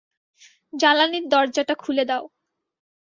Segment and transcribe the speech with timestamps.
[0.73, 2.23] জ্বালানির দরজাটা খুলে দাও।